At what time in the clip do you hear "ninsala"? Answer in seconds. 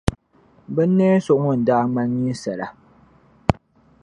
2.23-2.67